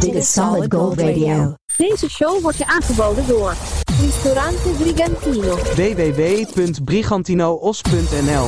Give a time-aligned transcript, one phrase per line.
[0.00, 1.54] Dit is Solid Gold Radio.
[1.76, 3.54] Deze show wordt je aangeboden door
[4.00, 5.56] Ristorante Brigantino.
[5.56, 8.44] www.brigantinoos.nl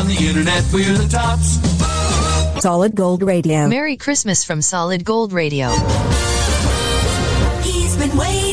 [0.00, 1.58] On the internet, we're the tops.
[2.60, 3.66] Solid Gold Radio.
[3.66, 5.68] Merry Christmas from Solid Gold Radio.
[7.62, 8.47] He's been waiting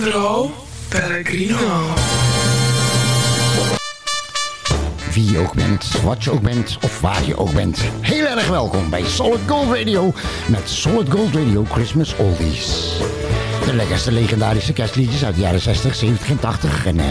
[0.00, 0.50] truly, Sandro
[0.88, 1.58] Pellegrino.
[5.12, 7.80] Wie je ook bent, wat je ook bent of waar je ook bent.
[8.00, 10.12] Heel erg welkom bij Solid Gold Radio
[10.48, 12.96] met Solid Gold Radio Christmas Oldies.
[13.64, 17.06] De lekkerste legendarische kerstliedjes uit de jaren 60, 70 en 80 en eh,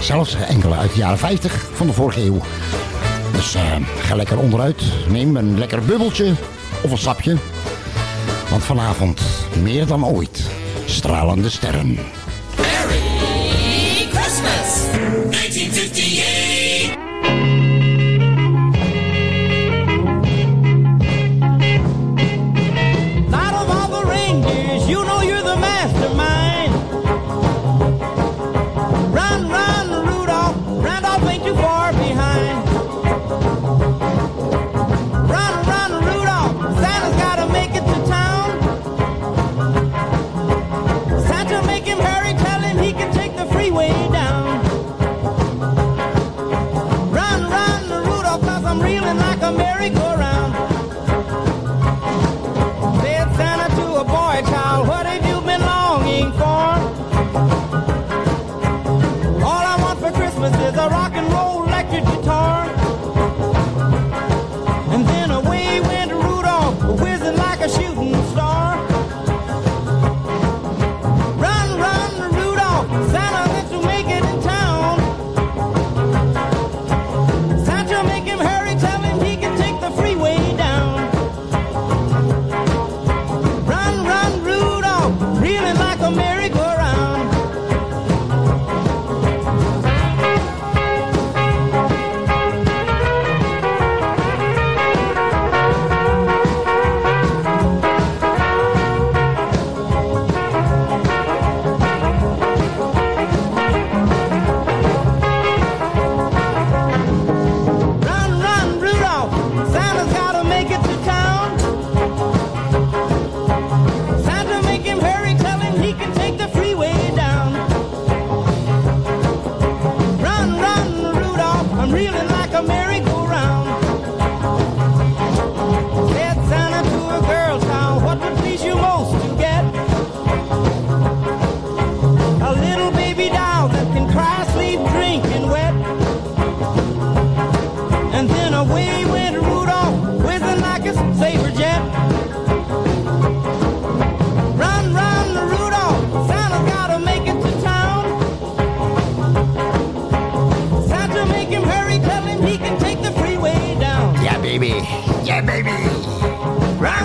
[0.00, 2.40] zelfs enkele uit de jaren 50 van de vorige eeuw.
[3.32, 3.62] Dus eh,
[3.98, 6.32] ga lekker onderuit, neem een lekker bubbeltje
[6.82, 7.36] of een sapje.
[8.50, 9.20] Want vanavond,
[9.62, 10.42] meer dan ooit,
[10.86, 11.98] stralende sterren.
[15.08, 15.36] Merry Christmas!
[15.46, 16.25] 1958.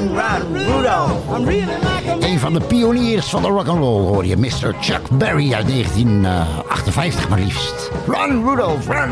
[0.01, 4.25] Run, run, Rudolph, I'm reeling like a Een van de pioniers van de rock'n'roll hoor
[4.25, 4.75] je, Mr.
[4.79, 7.91] Chuck Berry uit 1958 maar liefst.
[8.07, 9.09] Run Rudolph, run!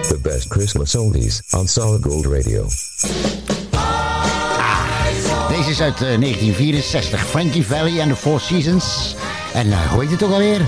[0.00, 2.66] The best Christmas oldies on Solid Gold Radio.
[5.48, 9.16] Deze is uit eh, 1964, Frankie Valley and the Four Seasons.
[9.52, 10.60] En eh, hoe heet het ook alweer?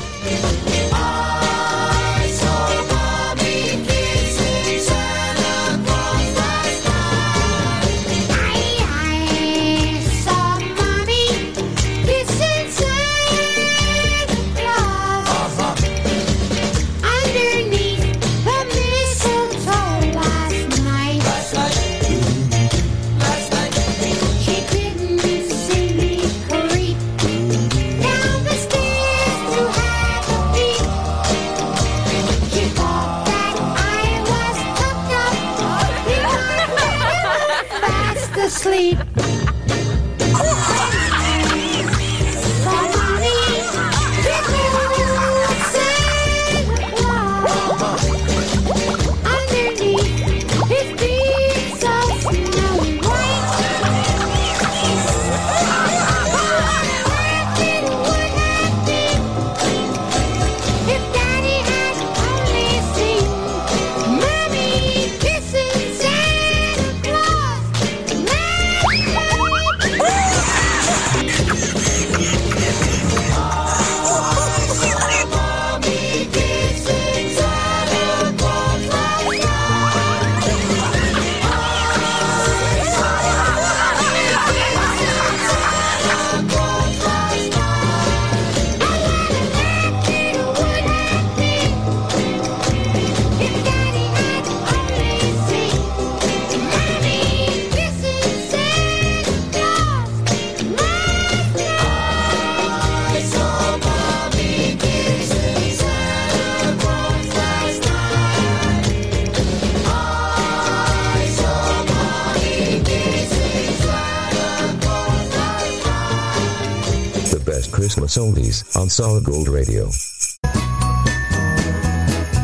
[118.17, 119.91] oldies on Solid Gold Radio.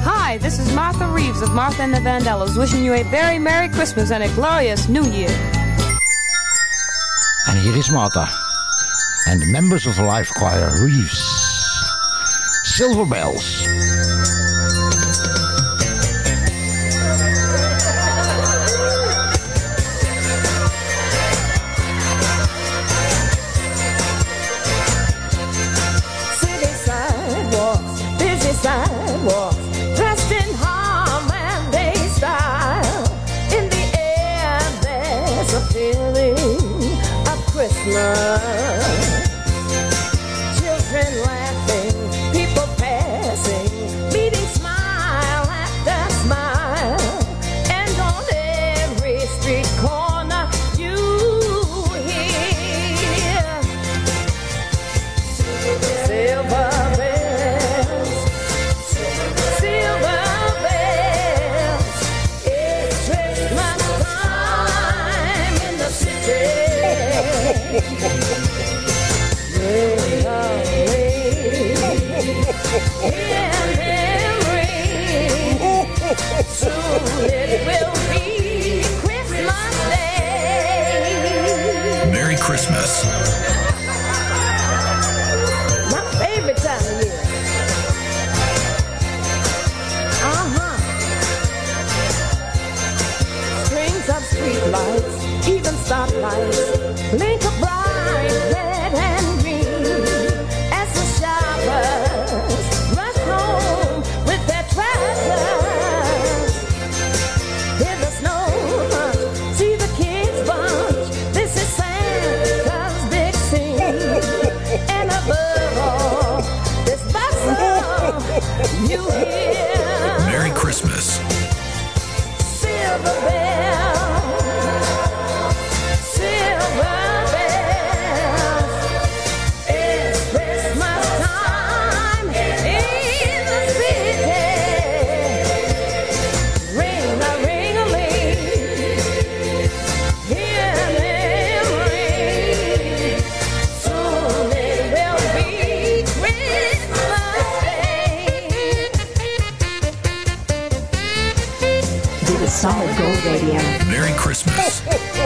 [0.02, 3.69] Hi, this is Martha Reeves of Martha and the Vandellas wishing you a very Merry
[3.69, 5.31] Christmas and a glorious New Year.
[7.49, 8.28] And here is Martha
[9.26, 11.19] and the members of the Life Choir Reeves.
[12.64, 13.83] Silver Bells.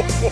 [0.00, 0.27] Oh.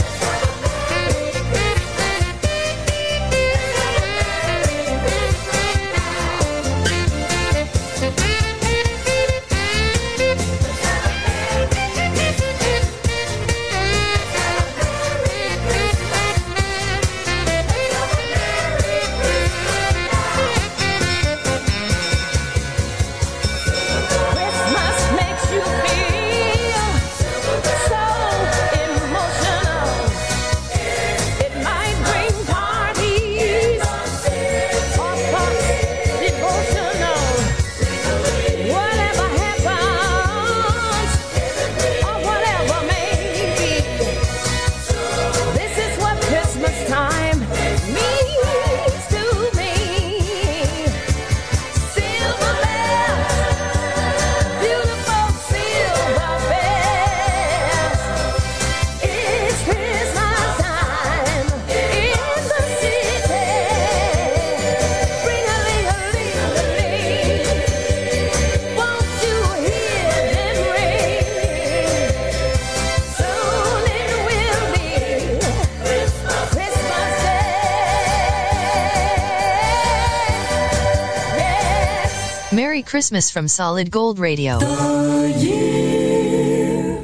[82.87, 84.61] Christmas from Solid Gold Radio.
[84.61, 86.95] The year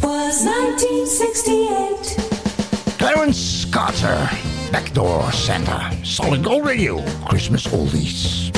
[0.00, 2.96] was 1968.
[2.98, 4.28] Clarence Carter,
[4.70, 8.52] Backdoor Santa, Solid Gold Radio, Christmas Oldies.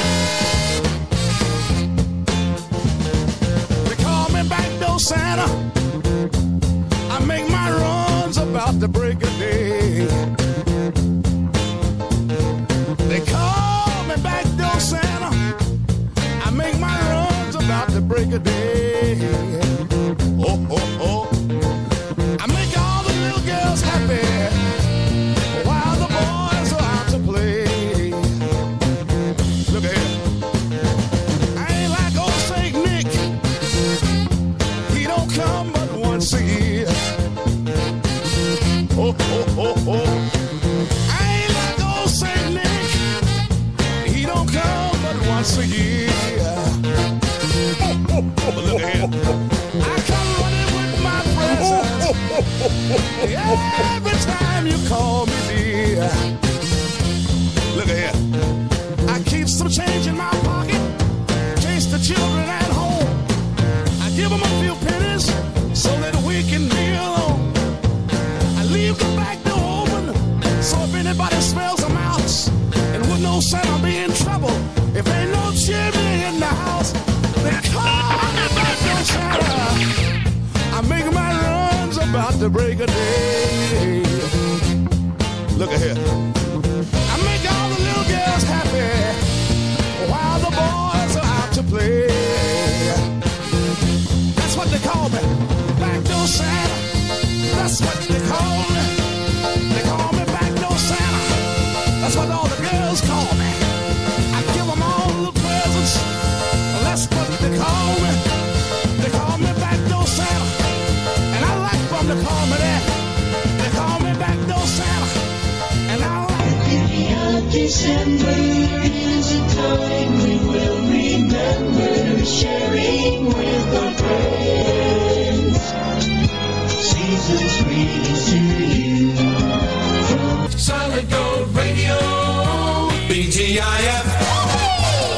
[133.55, 134.07] BGIF.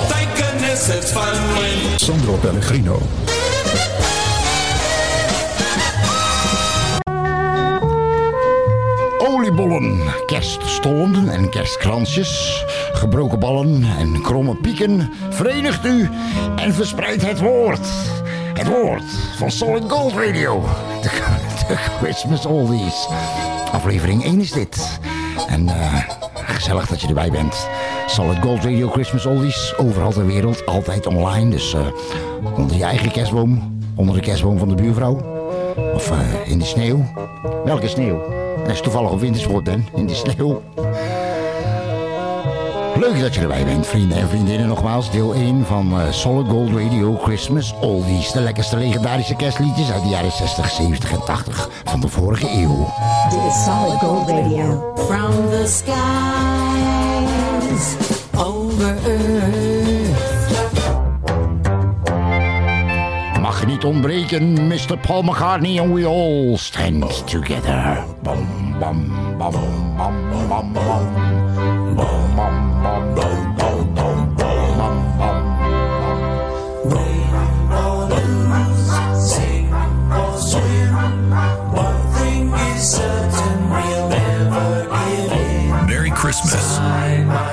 [0.09, 3.01] Thank goodness it's fun when Sandro Pellegrino.
[9.19, 15.13] Oliebollen, kerststollen en kerstkransjes, gebroken ballen en kromme pieken.
[15.31, 16.09] Verenigt u
[16.57, 17.87] en verspreid het woord.
[18.55, 19.05] Het woord
[19.37, 20.65] van Solid Gold Radio.
[21.03, 21.11] De,
[21.69, 23.09] de Christmas Oldies.
[23.73, 24.99] Aflevering 1 is dit.
[25.49, 27.69] En eh, gezellig dat je erbij bent.
[28.17, 29.75] Solid Gold Radio Christmas Oldies.
[29.77, 31.51] Overal ter wereld, altijd online.
[31.51, 31.81] Dus eh,
[32.57, 33.79] onder je eigen kerstboom.
[33.95, 35.21] Onder de kerstboom van de buurvrouw.
[35.95, 37.05] Of eh, in de sneeuw.
[37.65, 38.23] Welke sneeuw?
[38.69, 40.63] Als je toevallig op wintersport bent, in de sneeuw.
[42.99, 44.69] Leuk dat je erbij bent, vrienden en vriendinnen.
[44.69, 48.33] Nogmaals, deel 1 van eh, Solid Gold Radio Christmas Oldies.
[48.33, 52.93] De lekkerste legendarische kerstliedjes uit de jaren 60, 70 en 80 van de vorige eeuw.
[53.31, 54.93] Dit is Solid Gold Radio.
[54.95, 55.67] From the
[57.67, 57.97] skies
[58.37, 60.35] over earth.
[63.41, 64.99] Mag niet ontbreken, Mr.
[65.01, 68.05] Paul McCartney and we all stand together.
[68.23, 68.47] Bam,
[68.79, 69.09] bam,
[69.39, 69.53] bam,
[69.97, 71.17] bam, bam, bam.
[71.97, 72.27] Bam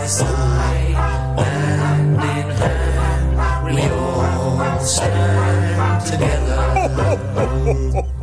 [0.03, 0.95] by side,
[1.39, 7.39] hand in hand, we all stand together.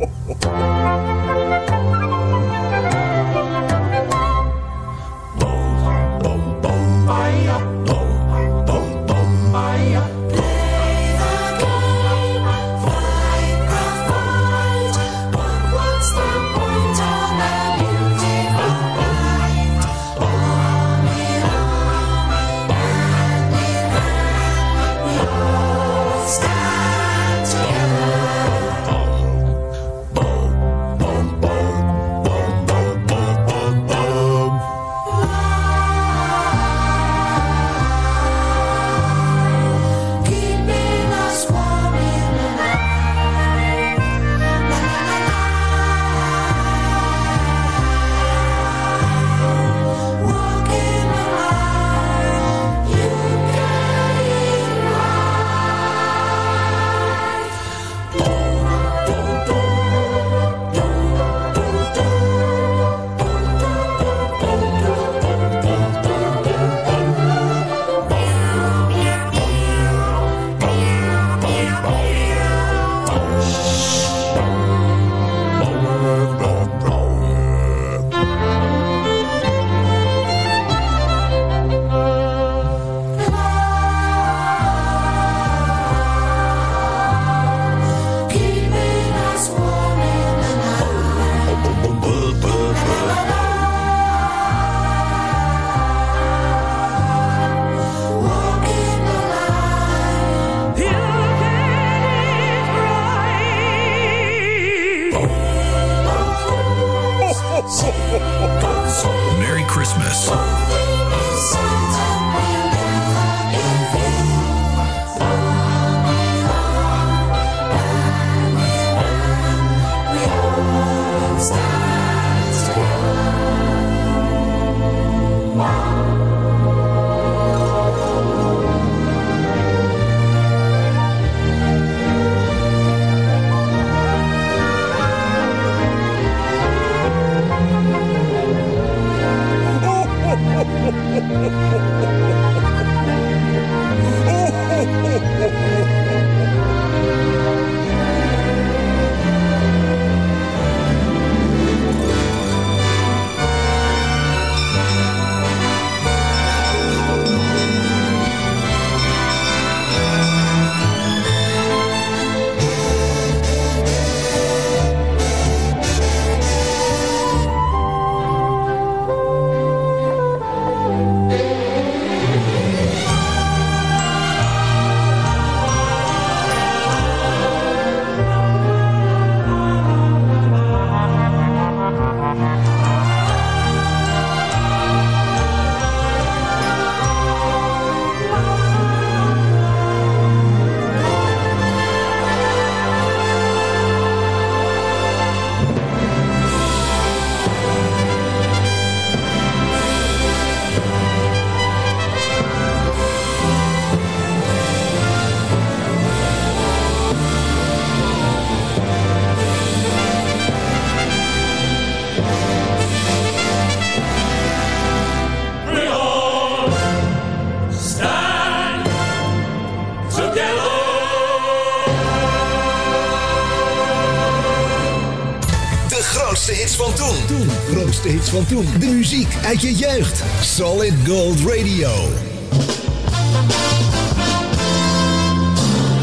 [228.11, 228.65] hits van toen.
[228.79, 230.23] De muziek uit je jeugd.
[230.41, 231.89] Solid Gold Radio.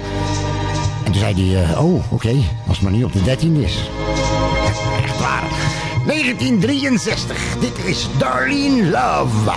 [1.08, 2.36] En toen zei hij, eh, oh oké,
[2.67, 3.78] als het maar niet op de 13 is.
[5.04, 5.43] Echt waar.
[6.06, 9.52] 1963, dit is Darlene Love.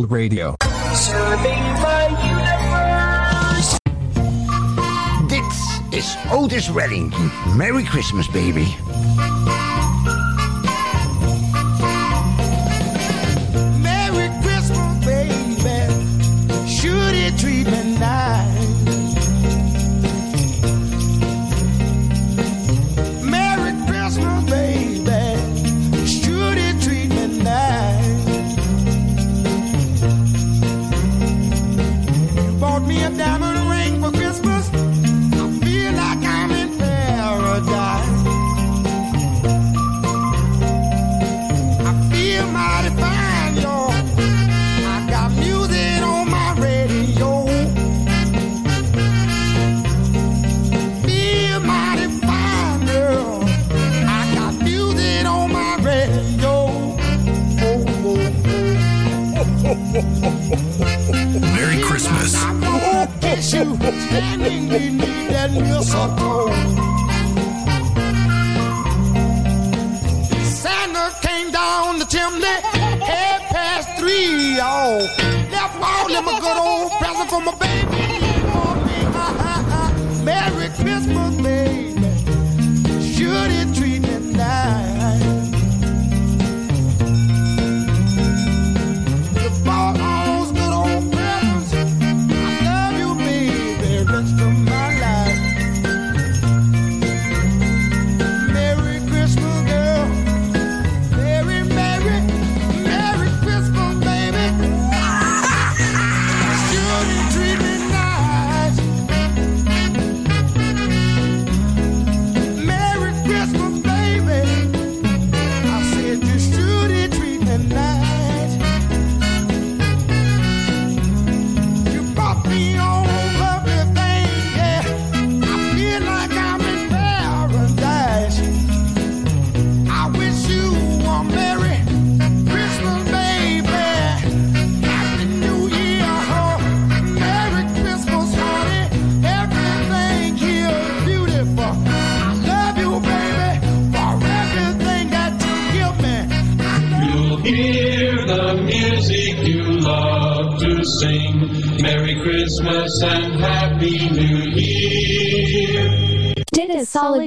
[0.00, 0.56] World Radio.
[0.94, 2.08] Serving my
[3.52, 3.78] universe.
[5.28, 7.12] This is Otis Redding.
[7.54, 8.74] Merry Christmas, baby.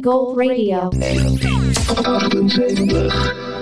[0.03, 0.91] Gold Radio.
[0.91, 3.52] 79.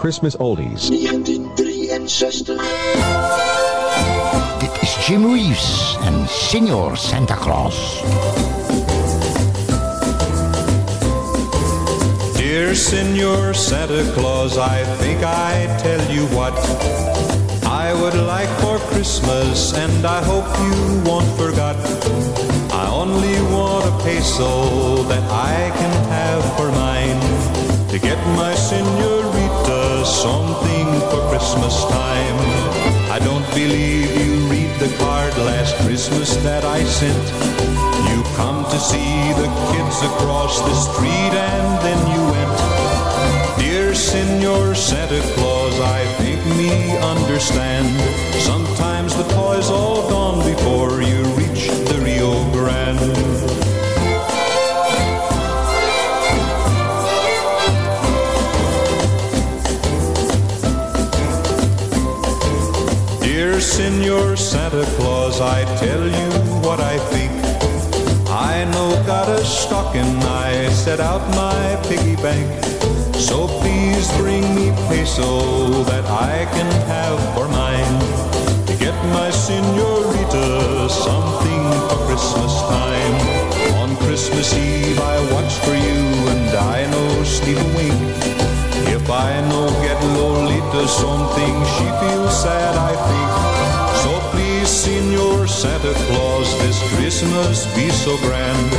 [0.00, 0.88] Christmas Oldies.
[0.88, 2.56] 1963.
[4.58, 8.02] Dit is Jim Reeves en Senior Santa Claus.
[12.36, 16.56] Dear Senor Santa Claus, I think I tell you what
[17.68, 21.76] I would like for Christmas, and I hope you won't forget.
[22.72, 27.20] I only want a peso that I can have for mine
[27.90, 32.38] to get my senorita something for Christmas time.
[33.10, 37.26] I don't believe you read the card last Christmas that I sent.
[38.10, 43.60] You come to see the kids across the street and then you went.
[43.60, 47.88] Dear Senor Santa Claus, I think me understand.
[48.40, 50.19] Sometimes the toy's all gone
[63.80, 67.32] Senor Santa Claus, I tell you what I think.
[68.28, 70.12] I know got a stocking,
[70.44, 72.46] I set out my piggy bank.
[73.14, 77.96] So please bring me peso that I can have for mine.
[78.68, 83.16] To get my senorita something for Christmas time.
[83.80, 88.00] On Christmas Eve I watch for you and I know a wink.
[88.92, 93.59] If I no get Lolita something, she feels sad, I think.
[94.80, 98.72] Senor Santa Claus, this Christmas be so grand.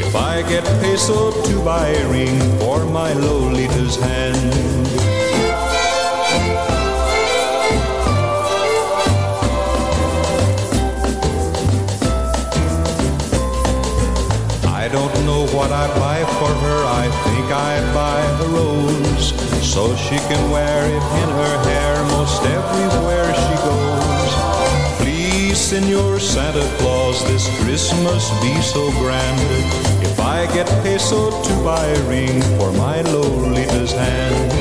[0.00, 4.38] If I get peso to buy a ring for my Lolita's hand.
[14.66, 16.80] I don't know what I buy for her.
[17.02, 22.42] I think I buy a rose so she can wear it in her hair most
[22.44, 24.23] everywhere she goes.
[25.64, 29.40] Senor Santa Claus, this Christmas be so grand.
[30.04, 34.52] If I get peso to buy a ring for my Lolita's hand.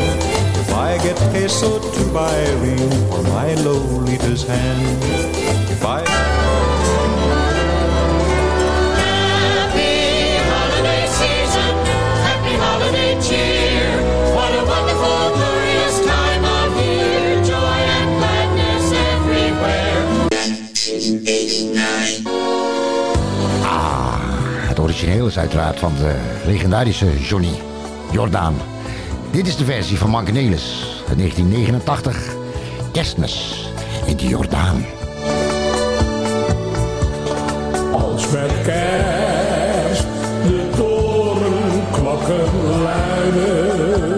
[0.56, 5.04] If I get peso to buy a ring for my Lolita's hand.
[5.70, 6.43] If I
[25.14, 27.62] origineel is uiteraard van de legendarische Johnny
[28.12, 28.56] Jordaan.
[29.32, 32.36] Dit is de versie van Mark Nelis uit 1989.
[32.92, 33.70] Kerstmis
[34.06, 34.86] in de Jordaan.
[37.92, 40.06] Als met kerst
[40.48, 42.46] de torenklokken
[42.82, 44.13] luiden,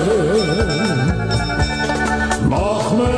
[2.50, 3.18] nog mijn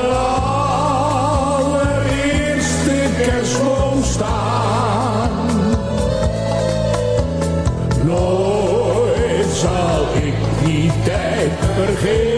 [1.60, 5.30] allereerste kerstboom staan.
[8.04, 12.31] Nooit zal ik die tijd vergeten,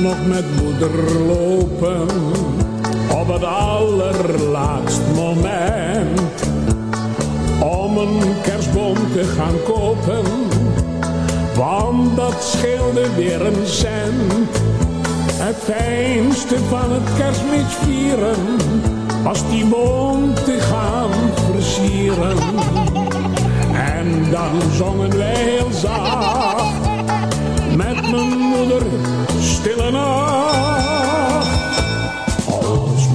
[0.00, 2.08] nog met moeder lopen
[3.10, 6.20] op het allerlaatst moment
[7.60, 10.24] om een kerstboom te gaan kopen,
[11.56, 14.48] want dat scheelde weer een cent.
[15.32, 18.56] Het fijnste van het kerstmis vieren
[19.22, 21.10] was die boom te gaan
[21.52, 22.38] versieren.
[23.72, 26.91] En dan zongen wij heel zacht
[28.62, 28.82] moeder
[29.40, 31.48] stille nacht.
[32.46, 33.08] Als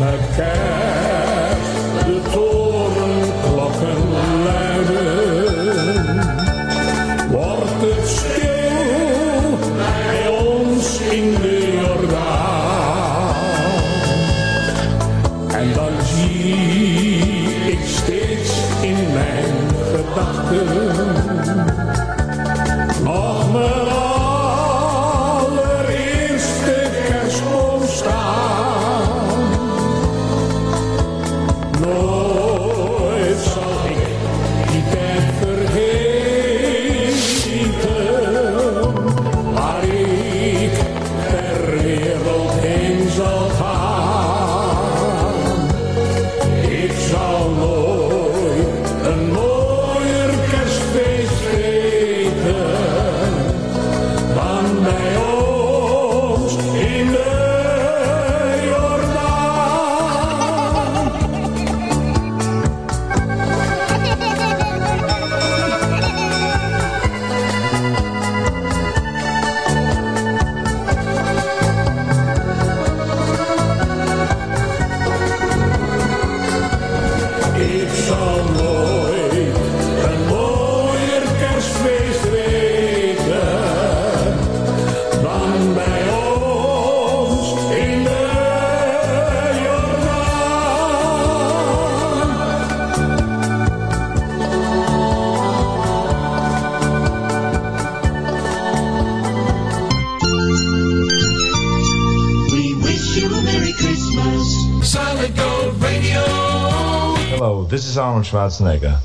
[107.77, 108.99] this is Arnold Schwarzenegger.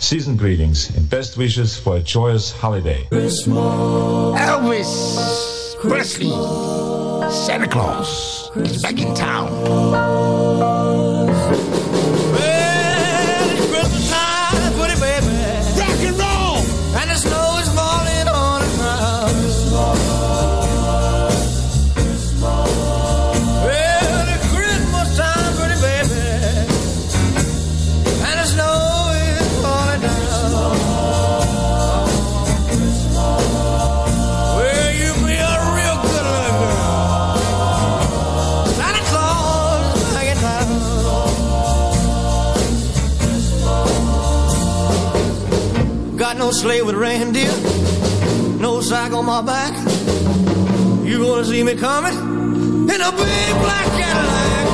[0.00, 3.08] Season greetings and best wishes for a joyous holiday.
[3.10, 3.56] Elvis
[5.80, 6.28] Presley,
[7.30, 10.77] Santa Claus is back in town.
[46.48, 47.52] No sleigh with reindeer,
[48.58, 49.74] no sack on my back.
[51.04, 52.14] You gonna see me coming
[52.88, 54.67] in a big black Cadillac?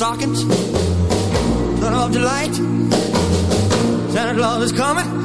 [0.00, 0.44] Stockings.
[1.78, 2.54] Turn off the light.
[4.14, 5.19] Santa Claus is coming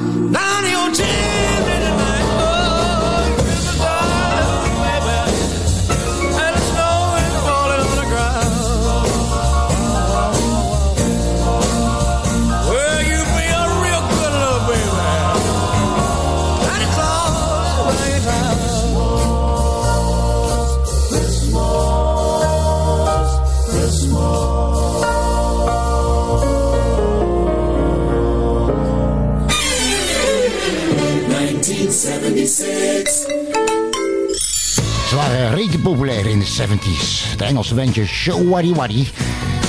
[35.91, 37.29] populair in de 70s.
[37.29, 39.05] Het Engelse bandje Show Waddy Waddy.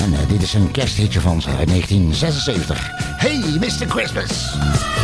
[0.01, 2.89] En eh, dit is een kersthitje van ze uit 1976.
[3.17, 3.87] Hey, Mr.
[3.89, 4.96] Christmas!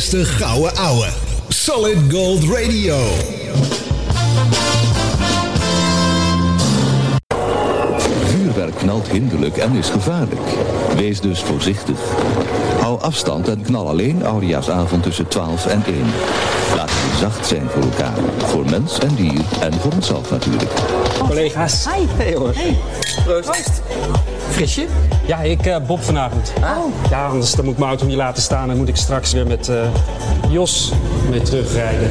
[0.00, 1.08] Allerbeste gouden ouwe.
[1.48, 2.98] Solid Gold Radio.
[8.24, 10.40] Vuurwerk knalt hinderlijk en is gevaarlijk.
[10.96, 11.98] Wees dus voorzichtig.
[12.80, 15.96] Hou afstand en knal alleen Oudejaarsavond tussen 12 en 1.
[16.76, 18.18] Laat het zacht zijn voor elkaar.
[18.38, 20.70] Voor mens en dier en voor onszelf natuurlijk.
[21.18, 21.84] Collega's.
[21.84, 22.06] Hi.
[22.16, 22.54] Hey hoor.
[22.54, 22.78] Hey.
[23.24, 23.82] Proost.
[24.50, 24.86] Frisje?
[25.30, 26.52] Ja, ik uh, Bob vanavond.
[26.56, 27.10] Oh.
[27.10, 29.46] Ja, anders dan moet ik mijn auto hier laten staan en moet ik straks weer
[29.46, 29.82] met uh,
[30.48, 30.92] Jos
[31.28, 32.10] mee terugrijden.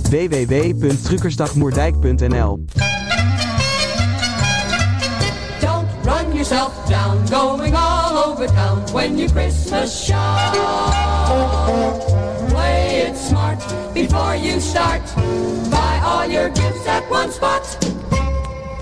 [0.09, 2.59] www.truckersdagmoerdijk.nl
[5.59, 10.55] Don't run yourself down, going all over town when you Christmas shop.
[12.97, 13.59] Play it smart
[13.93, 15.03] before you start.
[15.69, 17.61] Buy all your gifts at one spot.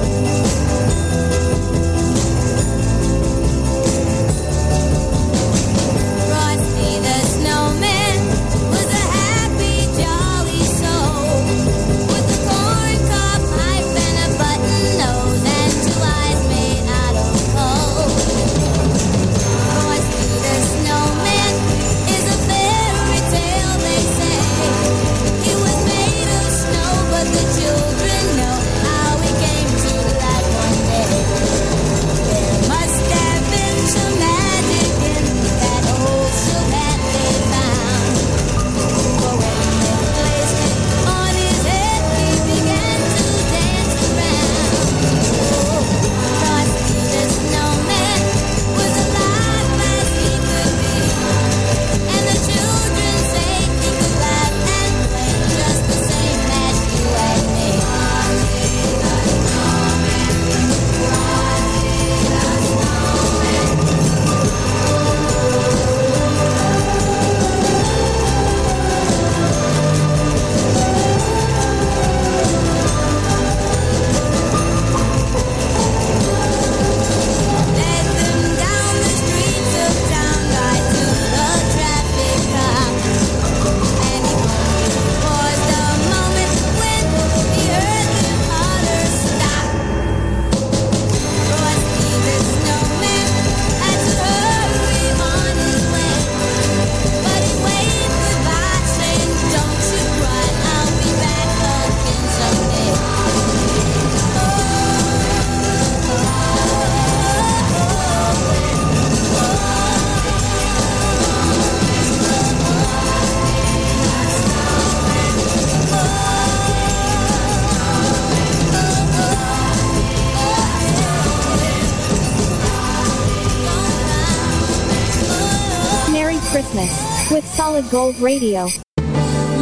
[127.92, 128.68] Gold Radio.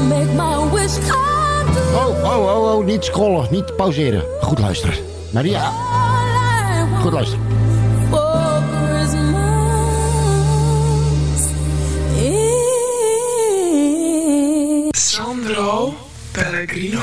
[0.09, 1.95] Make my wish come true.
[1.95, 4.23] Oh, oh, oh, oh, niet scrollen, niet pauzeren.
[4.41, 4.95] Goed luisteren.
[5.33, 5.71] Maria,
[7.01, 7.43] goed luisteren.
[14.91, 15.93] Sandro
[16.31, 16.99] Pellegrino.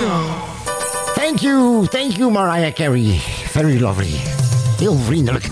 [1.14, 3.20] Thank you, thank you Mariah Carey.
[3.52, 4.12] Very lovely.
[4.78, 5.51] Heel vriendelijk.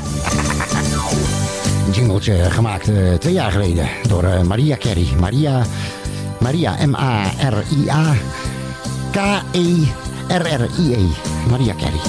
[1.97, 5.07] Een gemaakt eh, twee jaar geleden door eh, Maria Carey.
[5.21, 5.63] Maria,
[6.39, 8.15] Maria M-A-R-I-A
[9.11, 10.99] K-E-R-R-I-E.
[11.51, 12.01] Maria Carey.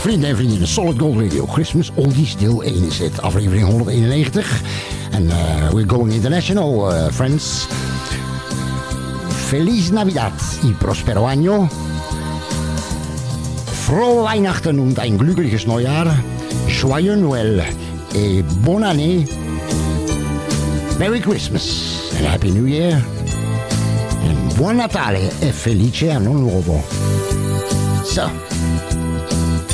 [0.00, 4.60] Vrienden en vriendinnen, Solid Gold Radio, Christmas Oldies deel 1 is het, aflevering 191.
[5.14, 5.34] And uh,
[5.70, 7.66] we're going international, friends.
[9.28, 11.68] Feliz Navidad y prospero año.
[13.84, 16.14] Frohe Weihnachten und ein glückliches Neujahr.
[16.66, 17.64] Joyeux Noël
[18.14, 19.24] et bonne année.
[20.98, 23.02] Merry Christmas and Happy New Year.
[24.22, 26.84] En buon Natale e felice anno nuovo.
[28.12, 28.26] Zo.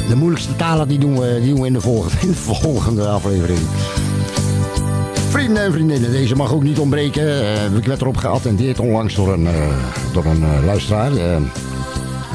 [0.08, 3.60] De moeilijkste talen die doen we, die doen we in, de volgende, volgende aflevering.
[5.28, 7.42] Vrienden en vriendinnen, deze mag ook niet ontbreken.
[7.42, 9.52] Eh, ik werd erop geattendeerd onlangs door een, eh,
[10.12, 11.16] door een eh, luisteraar.
[11.16, 11.36] Eh,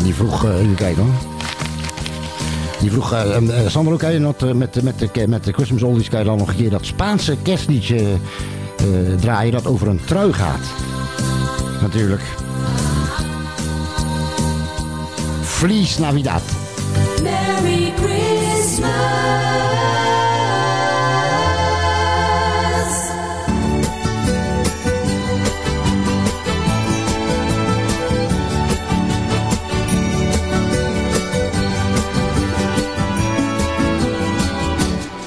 [0.03, 1.36] die vroeg, eh, even kijken hoor.
[2.87, 5.83] Die vroeg, eh, eh, Sandro, kan je dat, eh, met, met, de, met de Christmas
[5.83, 8.85] Oldies kan je dan nog een keer dat Spaanse kerstliedje eh,
[9.19, 10.65] draaien dat over een trui gaat?
[11.81, 12.21] Natuurlijk.
[15.41, 16.41] Feliz Navidad.
[17.23, 19.56] Merry Christmas.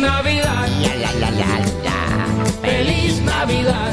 [0.00, 0.68] Feliz Navidad.
[2.62, 3.92] Feliz Navidad.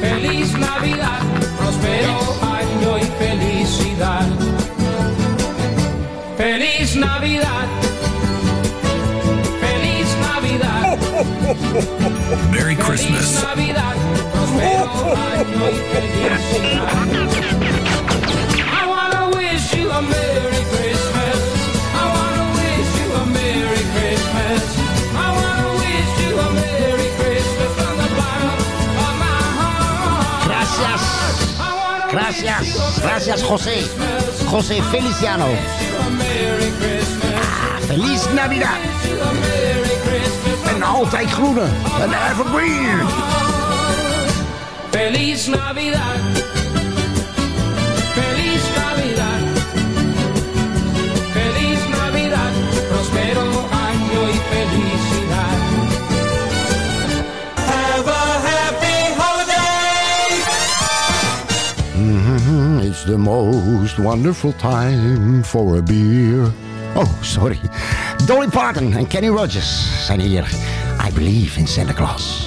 [0.00, 1.20] Feliz Navidad.
[1.58, 4.26] Próspero año y felicidad.
[6.38, 7.68] Feliz Navidad.
[9.60, 10.98] Feliz Navidad.
[12.52, 13.44] Merry Feliz Christmas.
[13.44, 13.96] Navidad.
[14.32, 14.92] Próspero
[15.34, 17.25] año y felicidad.
[32.42, 33.00] Gracias.
[33.00, 33.86] Gracias, José.
[34.46, 35.46] José Feliciano.
[37.34, 38.78] Ah, Feliz Navidad.
[40.68, 41.68] En altijd groene.
[42.00, 43.06] En evergreen.
[44.90, 46.55] Feliz Navidad.
[63.06, 66.52] The most wonderful time for a beer.
[66.96, 67.60] Oh, sorry.
[68.26, 70.10] Dolly Parton en Kenny Rogers.
[70.10, 72.45] I believe in Santa Claus.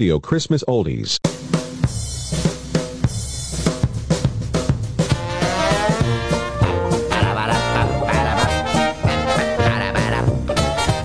[0.00, 1.18] Christmas Oldies.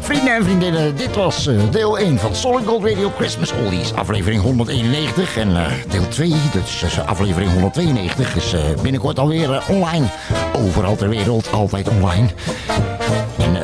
[0.01, 4.41] Vrienden en vriendinnen, dit was eh, deel 1 van Solid Gold Radio Christmas Oldies, aflevering
[4.41, 5.37] 191.
[5.37, 10.05] En eh, deel 2, dus eh, aflevering 192, is binnenkort alweer online.
[10.53, 12.29] Overal ter wereld, altijd online.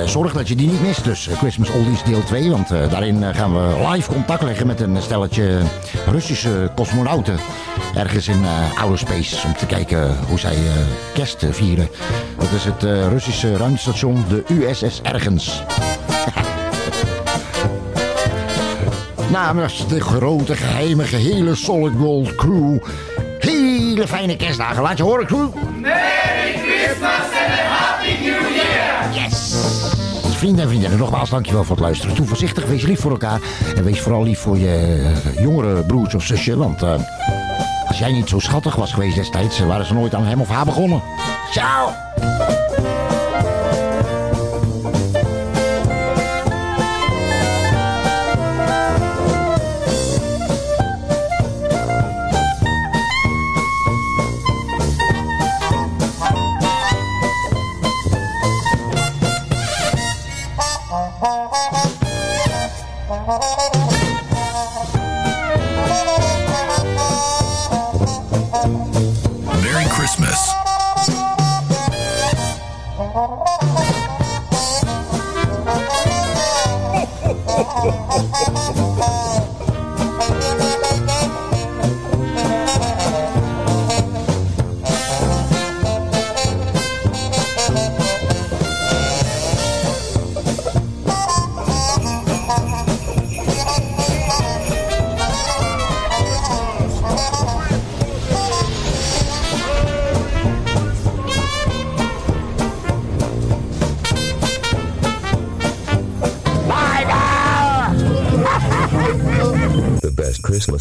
[0.02, 2.50] Eh, zorg dat je die niet mist, dus Christmas Oldies deel 2.
[2.50, 5.62] Want eh, daarin eh, gaan we live contact leggen met een stelletje
[6.06, 7.38] Russische cosmonauten.
[7.96, 8.46] Ergens in
[8.80, 10.58] outer space, om te kijken hoe zij
[11.14, 11.90] kerst vieren.
[12.38, 15.64] Dat is het Russische ruimtestation, de USS Ergens.
[19.32, 22.78] Namens de grote, geheime, gehele Solid Gold crew.
[23.40, 24.84] Hele fijne kerstdagen.
[24.84, 25.50] Laat je horen, crew.
[25.80, 26.11] Merry
[30.42, 32.16] Vrienden en vriendinnen, nogmaals dankjewel voor het luisteren.
[32.16, 33.42] Doe voorzichtig, wees lief voor elkaar.
[33.76, 35.02] En wees vooral lief voor je
[35.36, 36.58] eh, jongere broertje of zusje.
[36.58, 36.94] Want eh,
[37.88, 40.50] als jij niet zo schattig was geweest destijds, eh, waren ze nooit aan hem of
[40.50, 41.02] haar begonnen.
[41.52, 41.90] Ciao!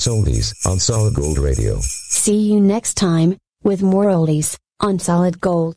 [0.06, 1.78] Oldies on Solid Gold Radio.
[1.80, 5.68] See you next time, with more oldies, on Solid Gold.